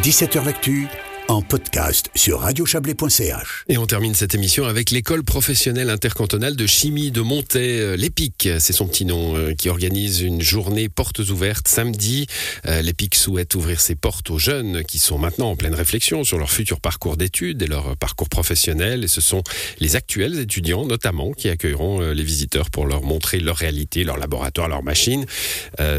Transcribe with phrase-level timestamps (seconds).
[0.00, 0.88] 17h L'actu
[1.32, 3.64] en podcast sur radiochablais.ch.
[3.68, 8.50] Et on termine cette émission avec l'école professionnelle intercantonale de chimie de Montaix, euh, l'EPIC,
[8.58, 12.26] c'est son petit nom, euh, qui organise une journée portes ouvertes samedi.
[12.66, 16.36] Euh, L'EPIC souhaite ouvrir ses portes aux jeunes qui sont maintenant en pleine réflexion sur
[16.36, 19.02] leur futur parcours d'études et leur parcours professionnel.
[19.04, 19.42] Et ce sont
[19.80, 24.68] les actuels étudiants notamment qui accueilleront les visiteurs pour leur montrer leur réalité, leur laboratoire,
[24.68, 25.24] leur machine.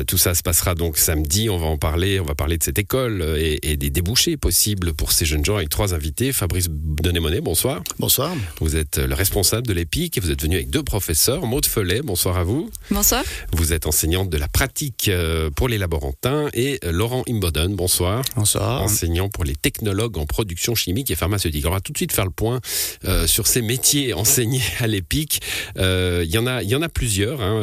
[0.07, 1.49] tout ça se passera donc samedi.
[1.49, 2.19] On va en parler.
[2.19, 5.55] On va parler de cette école et, et des débouchés possibles pour ces jeunes gens
[5.55, 6.31] avec trois invités.
[6.31, 7.83] Fabrice Denémonet, bonsoir.
[7.99, 8.33] Bonsoir.
[8.59, 11.45] Vous êtes le responsable de l'EPIC et vous êtes venu avec deux professeurs.
[11.45, 12.69] Maud Follet, bonsoir à vous.
[12.91, 13.23] Bonsoir.
[13.51, 16.49] Vous êtes enseignante de la pratique euh, pour les laborantins.
[16.53, 18.23] Et euh, Laurent Imboden, bonsoir.
[18.35, 18.81] Bonsoir.
[18.81, 21.65] Enseignant pour les technologues en production chimique et pharmaceutique.
[21.65, 22.59] on va tout de suite faire le point
[23.05, 25.41] euh, sur ces métiers enseignés à l'EPIC.
[25.75, 27.41] Il y, en a, y en a plusieurs.
[27.41, 27.61] Hein,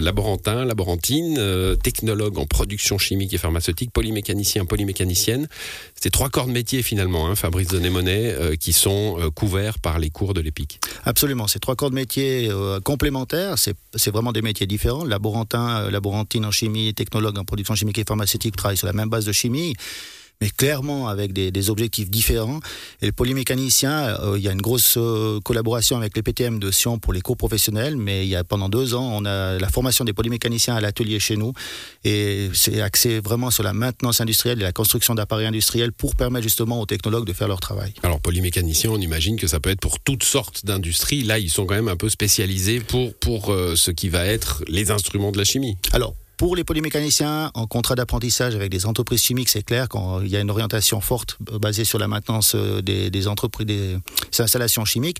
[0.00, 5.48] laborantin, laborantine, technologue en production chimique et pharmaceutique, polymécanicien, polymécanicienne.
[6.00, 9.98] C'est trois corps de métier finalement, hein, Fabrice Denémonet, euh, qui sont euh, couverts par
[9.98, 10.80] les cours de l'EPIC.
[11.04, 15.04] Absolument, c'est trois corps de métier euh, complémentaires, c'est vraiment des métiers différents.
[15.04, 19.24] Laborantin, laborantine en chimie, technologue en production chimique et pharmaceutique travaillent sur la même base
[19.24, 19.74] de chimie
[20.40, 22.60] mais clairement avec des, objectifs différents.
[23.02, 26.70] Et le polymécanicien, euh, il y a une grosse euh, collaboration avec les PTM de
[26.70, 29.68] Sion pour les cours professionnels, mais il y a pendant deux ans, on a la
[29.68, 31.52] formation des polymécaniciens à l'atelier chez nous,
[32.04, 36.44] et c'est axé vraiment sur la maintenance industrielle et la construction d'appareils industriels pour permettre
[36.44, 37.92] justement aux technologues de faire leur travail.
[38.02, 41.24] Alors polymécanicien, on imagine que ça peut être pour toutes sortes d'industries.
[41.24, 44.62] Là, ils sont quand même un peu spécialisés pour, pour euh, ce qui va être
[44.68, 45.76] les instruments de la chimie.
[45.92, 50.36] Alors, pour les polymécaniciens, en contrat d'apprentissage avec des entreprises chimiques, c'est clair qu'il y
[50.36, 53.98] a une orientation forte euh, basée sur la maintenance euh, des, entreprises,
[54.38, 55.18] installations chimiques.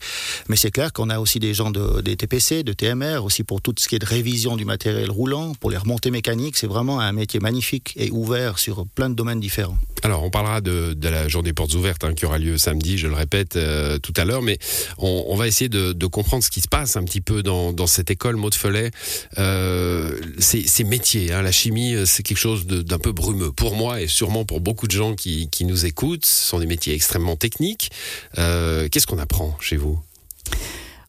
[0.49, 3.61] Mais c'est clair qu'on a aussi des gens de, des TPC, de TMR, aussi pour
[3.61, 6.57] tout ce qui est de révision du matériel roulant, pour les remontées mécaniques.
[6.57, 9.77] C'est vraiment un métier magnifique et ouvert sur plein de domaines différents.
[10.05, 13.15] Alors, on parlera de, la journée portes ouvertes hein, qui aura lieu samedi, je le
[13.15, 14.59] répète euh, tout à l'heure, mais
[14.99, 18.37] on, va essayer de, comprendre ce qui se passe un petit peu dans, cette école
[18.37, 18.93] Maud Follet.
[19.35, 21.43] ces métiers Hein.
[21.43, 23.53] La chimie, euh, c'est quelque chose d'un peu brumeux.
[23.53, 26.95] Pour moi et sûrement pour beaucoup de gens qui, nous écoutent, ce sont des métiers
[26.95, 27.91] extrêmement techniques.
[28.37, 29.99] Euh, qu'est-ce qu'on apprend chez vous?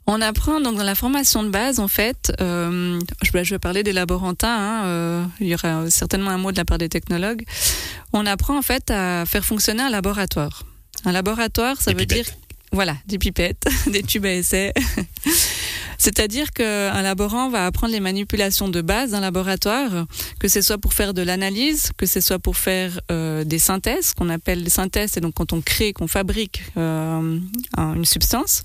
[0.07, 3.93] On apprend donc dans la formation de base en fait, euh, je, vais parler des
[3.93, 7.43] laborantins, hein, il y aura certainement un mot de la part des technologues.
[8.11, 10.63] On apprend en fait à faire fonctionner un laboratoire.
[11.05, 12.25] Un laboratoire, ça veut dire
[12.71, 14.73] voilà, des pipettes, des tubes à essai.
[15.99, 20.07] C'est-à-dire qu'un laborant va apprendre les manipulations de base d'un laboratoire,
[20.39, 24.13] que ce soit pour faire de l'analyse, que ce soit pour faire euh, des synthèses,
[24.13, 27.37] qu'on appelle des synthèses, c'est donc quand on crée, qu'on fabrique euh,
[27.77, 28.63] une substance.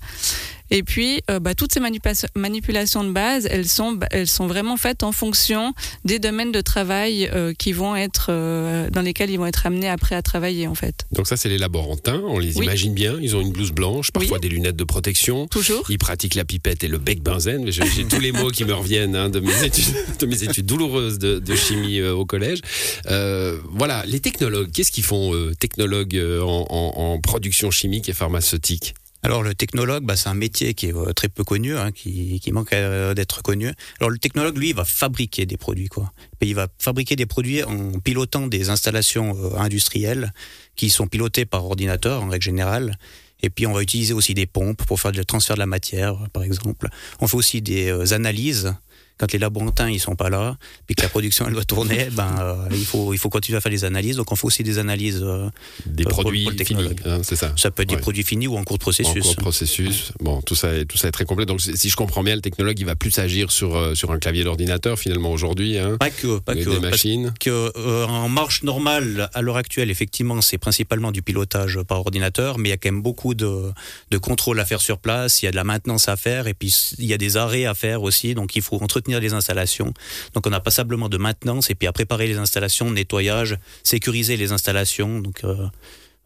[0.71, 4.77] Et puis, euh, bah, toutes ces manipulations de base, elles sont, bah, elles sont vraiment
[4.77, 9.37] faites en fonction des domaines de travail euh, qui vont être, euh, dans lesquels ils
[9.37, 11.05] vont être amenés après à travailler, en fait.
[11.11, 12.21] Donc ça, c'est les laborantins.
[12.25, 13.17] On les imagine bien.
[13.21, 15.47] Ils ont une blouse blanche, parfois des lunettes de protection.
[15.47, 15.85] Toujours.
[15.89, 17.69] Ils pratiquent la pipette et le bec benzène.
[17.71, 21.19] J'ai tous les mots qui me reviennent hein, de, mes études, de mes études douloureuses
[21.19, 22.59] de, chimie au collège.
[23.05, 28.95] voilà, les technologues, qu'est-ce qu'ils font, technologues en, en production chimique et pharmaceutique?
[29.25, 32.39] Alors le technologue, bah, c'est un métier qui est euh, très peu connu, hein, qui,
[32.51, 33.71] manque euh, d'être connu.
[33.99, 36.13] Alors le technologue, lui, va fabriquer des produits, quoi.
[36.41, 40.31] il va fabriquer des produits en pilotant des installations euh, industrielles
[40.75, 42.99] qui sont pilotées par ordinateur en règle générale.
[43.41, 46.29] Et puis on va utiliser aussi des pompes pour faire le transfert de la matière,
[46.31, 46.87] par exemple.
[47.19, 48.75] On fait aussi des analyses
[49.17, 52.35] quand les laborantins ils sont pas là, puis que la production elle doit tourner, ben
[52.39, 54.17] euh, il faut il faut continuer à faire des analyses.
[54.17, 55.49] Donc on fait aussi des analyses euh,
[55.85, 57.53] des euh, produits finis, hein, c'est ça.
[57.55, 59.17] Ça peut être des produits finis ou en cours de processus.
[59.17, 60.11] En cours de processus.
[60.19, 61.45] Bon, tout ça est tout ça est très complet.
[61.45, 64.43] Donc si je comprends bien, le technologue il va plus agir sur sur un clavier
[64.43, 65.77] d'ordinateur finalement aujourd'hui.
[65.77, 66.69] Hein, pas que, pas que.
[66.69, 67.33] Des machines.
[67.39, 67.71] que
[68.05, 72.71] en marche normale à l'heure actuelle, effectivement, c'est principalement du pilotage par ordinateur, mais il
[72.71, 73.71] y a quand même beaucoup de
[74.11, 75.41] de contrôle à faire sur place.
[75.41, 77.65] Il y a de la maintenance à faire et puis il y a des arrêts
[77.65, 78.35] à faire aussi.
[78.35, 79.93] Donc il faut entretenir les installations.
[80.33, 84.51] Donc on a passablement de maintenance et puis à préparer les installations, nettoyage, sécuriser les
[84.51, 85.19] installations.
[85.19, 85.41] Donc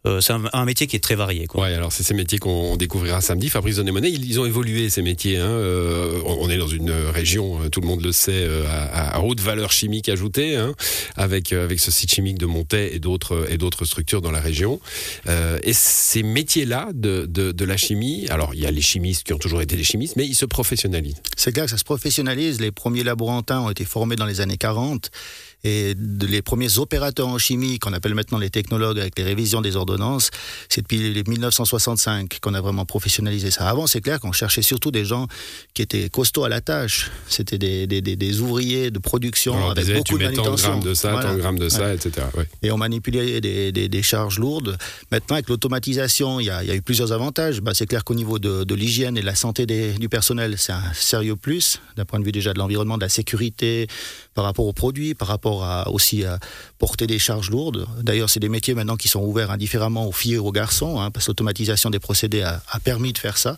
[0.06, 1.48] euh, euh, c'est un, métier qui est très varié.
[1.48, 1.63] Quoi.
[1.63, 3.50] Ouais, alors c'est ces métiers qu'on découvrira samedi.
[3.50, 5.38] Fabrice Donémonet, ils, ils ont évolué ces métiers.
[5.38, 5.50] Hein.
[5.50, 9.40] Euh, on est dans une région, euh, tout le monde le sait, à, à, haute
[9.40, 10.74] valeur chimique ajoutée, hein,
[11.16, 14.80] avec avec ce site chimique de Montaix et d'autres et d'autres structures dans la région.
[15.63, 19.34] et ces métiers-là de, de, de, la chimie, alors il y a les chimistes qui
[19.34, 21.22] ont toujours été des chimistes, mais ils se professionnalisent.
[21.36, 22.60] C'est clair que ça se professionnalise.
[22.60, 25.12] Les premiers laborantins ont été formés dans les années 40
[25.64, 29.76] Et les premiers opérateurs en chimie, qu'on appelle maintenant les technologues avec les révisions des
[29.76, 30.32] ordonnances,
[30.70, 33.68] c'est depuis les 1965 qu'on a vraiment professionnalisé ça.
[33.70, 35.28] Avant, c'est clair qu'on cherchait surtout des gens
[35.74, 37.12] qui étaient costauds à la tâche.
[37.28, 40.32] C'était des, des, des- des ouvriers de production Alors, avec disait, beaucoup tu de mets
[40.32, 40.70] de manutention.
[40.70, 41.30] grammes de ça, Voilà.
[41.30, 42.28] tant grammes de ça, etc.
[42.38, 42.48] Ouais.
[42.64, 44.78] Et on manipulait des, des- des charges lourdes.
[45.12, 47.62] Maintenant, avec l'automatisation, il y, y a eu plusieurs avantages.
[47.62, 50.56] Bah, c'est clair qu'au niveau de, de l'hygiène et de la santé des- du personnel,
[50.58, 53.88] c'est un sérieux plus, d'un point de vue déjà de l'environnement, de la sécurité,
[54.34, 56.40] par rapport aux produits, par rapport à, aussi à
[56.78, 57.86] porter des charges lourdes.
[58.01, 61.12] D'ailleurs, c'est des métiers maintenant qui sont ouverts indifféremment aux filles et aux garçons, hein,
[61.12, 63.57] parce que l'automatisation des procédés a, a permis de faire ça.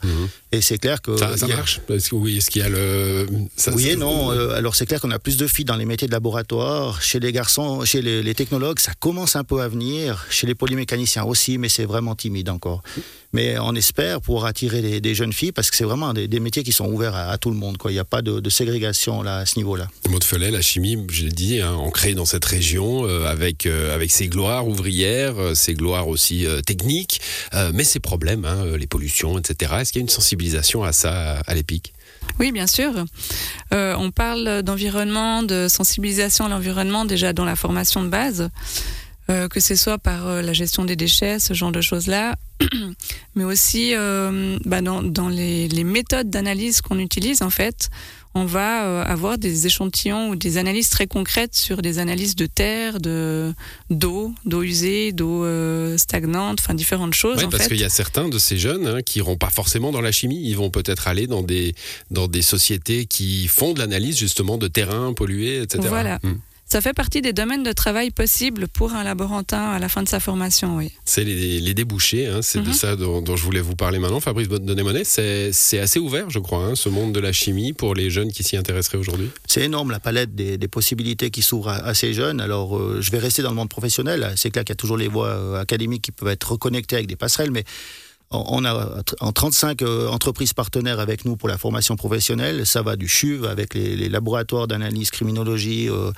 [0.51, 1.11] Et c'est clair que...
[1.11, 1.37] Mhm.
[1.37, 3.27] Ça, a- marche Est-ce que, oui, est-ce qu'il y a le.
[3.55, 4.31] ça- oui et non.
[4.31, 7.01] Euh, alors c'est clair qu'on a plus de filles dans les métiers de laboratoire.
[7.01, 10.25] Chez les garçons, chez les, les technologues, ça commence un peu à venir.
[10.29, 12.81] Chez les polymécaniciens aussi, mais c'est vraiment timide encore.
[13.33, 16.39] Mais on espère pouvoir attirer des, des jeunes filles parce que c'est vraiment des, des
[16.41, 17.77] métiers qui sont ouverts à, à tout le monde.
[17.77, 17.91] Quoi.
[17.91, 19.87] Il n'y a pas de, de ségrégation là, à ce niveau-là.
[20.09, 23.93] Maud Felet, la chimie, je l'ai dit, hein, ancrée dans cette région, euh, avec, euh,
[23.93, 27.21] avec ses gloires ouvrières, euh, ses gloires aussi techniques,
[27.73, 29.73] mais ses problèmes, hein, les pollutions, etc.
[29.79, 31.93] Est-ce qu'il y a une sensibilisation à ça à l'EPIC
[32.39, 32.91] Oui, bien sûr.
[33.71, 38.49] On parle d'environnement, de sensibilisation à l'environnement déjà dans la formation de base,
[39.27, 42.35] que ce soit par la gestion des déchets, ce genre de choses-là,
[43.35, 43.93] mais aussi
[44.65, 47.89] bah, dans, dans les, les méthodes d'analyse qu'on utilise en fait.
[48.33, 52.45] On va euh, avoir des échantillons ou des analyses très concrètes sur des analyses de
[52.45, 53.53] terre, de
[53.89, 57.39] d'eau, d'eau usée, d'eau euh, stagnante, enfin différentes choses.
[57.39, 60.01] Oui, parce qu'il y a certains de ces jeunes hein, qui iront pas forcément dans
[60.01, 61.75] la chimie, ils vont peut-être aller dans des,
[62.09, 65.83] dans des sociétés qui font de l'analyse justement de terrains pollués, etc.
[65.89, 66.19] Voilà.
[66.23, 66.35] Hmm.
[66.71, 70.07] Ça fait partie des domaines de travail possibles pour un laborantin à la fin de
[70.07, 70.89] sa formation, oui.
[71.03, 72.73] C'est les, les débouchés, hein, c'est de Mhm.
[72.73, 74.21] ça dont, dont je voulais vous parler maintenant.
[74.21, 77.93] Fabrice Donnet-Monet, c'est c'est assez ouvert, je crois, hein, ce monde de la chimie pour
[77.93, 79.29] les jeunes qui s'y intéresseraient aujourd'hui.
[79.47, 82.39] C'est énorme la palette des, des possibilités qui s'ouvre à, à ces jeunes.
[82.39, 84.31] Alors, euh, je vais rester dans le monde professionnel.
[84.37, 87.07] C'est clair qu'il y a toujours les voies euh, académiques qui peuvent être reconnectées avec
[87.07, 87.65] des passerelles, mais
[88.31, 92.65] on a en 35 euh, entreprises partenaires avec nous pour la formation professionnelle.
[92.65, 96.11] Ça va du CHUV avec les, les laboratoires d'analyse criminologie euh,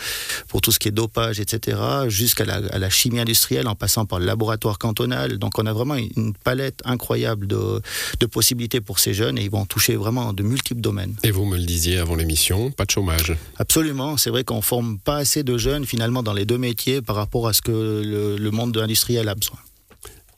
[0.48, 1.78] pour tout ce qui est dopage, etc.,
[2.08, 5.38] jusqu'à la, à la chimie industrielle en passant par le laboratoire cantonal.
[5.38, 7.82] Donc, on a vraiment une, une palette incroyable de,
[8.20, 11.16] de possibilités pour ces jeunes et ils vont toucher vraiment de multiples domaines.
[11.24, 13.36] Et vous me le disiez avant l'émission, pas de chômage.
[13.58, 17.16] Absolument, c'est vrai qu'on forme pas assez de jeunes finalement dans les deux métiers par
[17.16, 19.58] rapport à ce que le, le monde industriel a besoin.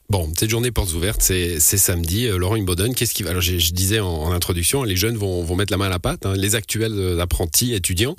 [0.08, 2.26] Bon, cette journée portes ouvertes, c'est samedi.
[2.26, 5.42] Euh, Laurent Imboden, qu'est-ce qui va Alors, je disais en, en introduction, les jeunes vont,
[5.42, 6.26] vont mettre la main à la pâte.
[6.26, 6.34] hein.
[6.36, 8.14] Les actuels euh, apprentis, étudiants,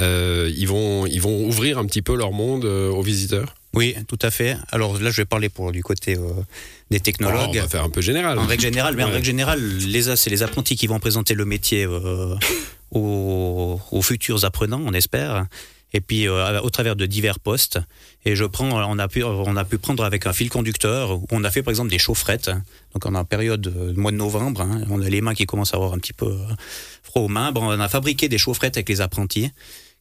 [0.00, 3.54] euh, ils vont ils vont ouvrir un petit peu leur monde euh, aux visiteurs.
[3.74, 4.56] Oui, tout à fait.
[4.72, 6.16] Alors là, je vais parler pour du côté
[6.90, 7.50] des technologues.
[7.56, 8.36] on va faire un peu général.
[8.36, 11.44] En règle générale, mais en règle générale, les, c'est les apprentis qui vont présenter le
[11.44, 11.86] métier
[12.90, 15.46] aux, aux futurs apprenants, on espère.
[15.92, 17.78] Et puis euh, au travers de divers postes.
[18.24, 21.12] Et je prends, on a pu, on a pu prendre avec un fil conducteur.
[21.12, 22.50] où On a fait par exemple des chaufferettes.
[22.94, 25.76] Donc en période de mois de novembre, hein, on a les mains qui commencent à
[25.76, 26.54] avoir un petit peu euh,
[27.02, 27.52] froid aux mains.
[27.52, 29.50] Bon, on a fabriqué des chaufferettes avec les apprentis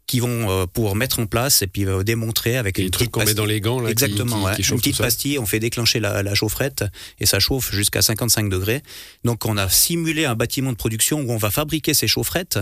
[0.09, 2.91] qui vont euh, pouvoir mettre en place et puis euh, démontrer avec Et une les
[2.91, 4.55] trucs petite qu'on met dans les gants là, Exactement, qui, ouais.
[4.55, 6.83] qui une petite pastille, on fait déclencher la, la chaufferette
[7.19, 8.81] et ça chauffe jusqu'à 55 degrés.
[9.23, 12.57] Donc on a simulé un bâtiment de production où on va fabriquer ces chaufferettes.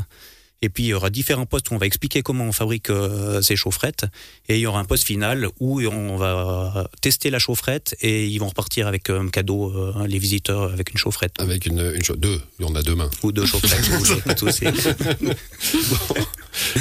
[0.62, 3.42] Et puis il y aura différents postes où on va expliquer comment on fabrique euh,
[3.42, 4.06] ces chaufferettes.
[4.50, 8.38] Et il y aura un poste final où on va tester la chaufferette et ils
[8.40, 11.34] vont repartir avec un cadeau, euh, les visiteurs, avec une chaufferette.
[11.40, 13.10] Avec une, une deux, il y en a deux mains.
[13.24, 13.88] Ou deux chaufferettes.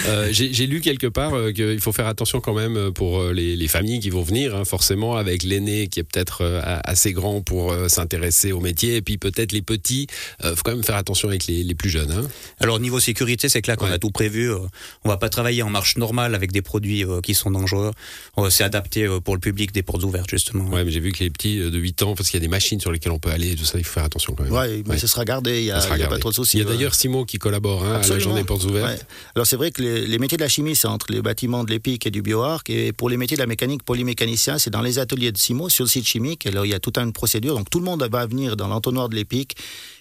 [0.07, 3.57] Euh, J'ai lu quelque part euh, qu'il faut faire attention quand même pour euh, les,
[3.57, 7.43] les familles qui vont venir, hein, forcément, avec l'aîné qui est peut-être euh, assez grand
[7.43, 10.07] pour euh, s'intéresser au métier, et puis peut-être les petits.
[10.43, 12.11] Il faut quand même faire attention avec les, les plus jeunes.
[12.11, 12.27] Hein.
[12.61, 13.93] Alors niveau sécurité, c'est clair qu'on Ouais.
[13.93, 14.51] a tout prévu.
[14.51, 14.59] euh,
[15.05, 17.91] On va pas travailler en marche normale avec des produits euh, qui sont dangereux.
[18.39, 20.65] Euh, C'est adapté pour le public des portes ouvertes justement.
[20.71, 22.51] Ouais, mais j'ai vu que les petits de 8 ans, parce qu'il y a des
[22.51, 24.53] machines sur lesquelles on peut aller, et tout ça, il faut faire attention quand même.
[24.53, 24.99] Ouais, mais Ouais.
[24.99, 26.57] ce sera gardé, il n'y a, pas trop de soucis.
[26.59, 28.21] Il y a d'ailleurs Simo qui collabore hein, à la Absolument.
[28.25, 28.89] journée portes ouvertes.
[28.99, 28.99] Ouais.
[29.35, 31.71] Alors c'est vrai que les, les métiers de la chimie, c'est entre les bâtiments de
[31.71, 32.71] l'EPIC et du BioArc.
[32.71, 35.85] Et pour les métiers de la mécanique polymécanicien, c'est dans les ateliers de CIMO, sur
[35.85, 36.47] le site chimique.
[36.47, 37.55] Alors il y a toute une procédure.
[37.57, 39.57] Donc tout le monde va venir dans l'entonnoir de l'EPIC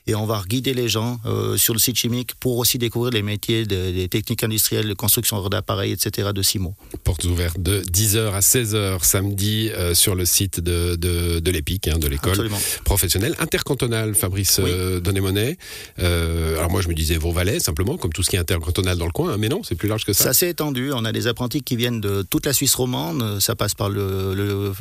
[0.08, 3.22] et on va guider les gens euh, sur le site chimique pour aussi découvrir les
[3.24, 6.30] métiers de- des techniques industrielles, de construction d'appareils, etc.
[6.34, 6.74] de CIMO.
[7.04, 11.88] Portes ouvertes de 10h à 16h samedi euh, sur le site de, de, de l'EPIC,
[11.88, 12.50] hein, de l'école
[12.84, 14.70] professionnelle intercantonale Fabrice Oui.
[14.72, 15.58] euh, Donnet-Monet.
[15.98, 19.12] Alors moi je me disais Vaux-Valais simplement, comme tout ce qui est intercantonal dans le
[19.12, 20.30] coin, hein, mais non, c'est plus large que C'est ça.
[20.30, 20.92] assez étendu.
[20.94, 23.40] On a des apprentis qui viennent de toute la Suisse romande.
[23.40, 24.74] Ça passe par le, le-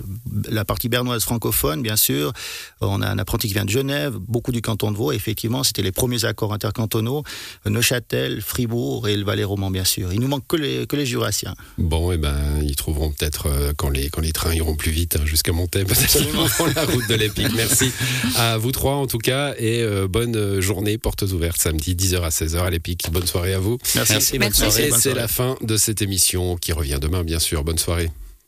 [0.50, 2.33] la partie bernoise francophone, bien sûr.
[2.81, 5.12] On a un apprenti qui vient de Genève, beaucoup du canton de Vaud.
[5.14, 7.23] Effectivement, c'était les premiers accords intercantonaux,
[7.66, 10.12] Neuchâtel, Fribourg et le Valais roman, bien sûr.
[10.12, 11.54] Il nous manque que les, que les Jurassiens.
[11.78, 14.90] Bon, et eh ben, ils trouveront peut-être, euh, quand, les, quand les trains iront plus
[14.90, 17.52] vite hein, jusqu'à Montaix, peut-être la route de l'Épique.
[17.54, 17.90] Merci
[18.37, 22.28] à vous trois, en tout cas, et euh, bonne journée, portes ouvertes, samedi, 10h à
[22.28, 23.09] 16h à l'Épique.
[23.12, 23.78] Bonne soirée à vous.
[23.94, 24.12] Merci.
[24.12, 24.38] Merci, Merci.
[24.38, 24.88] bonne soirée.
[24.88, 27.64] Et c'est la fin de cette émission qui revient demain, bien sûr.
[27.64, 28.11] Bonne soirée.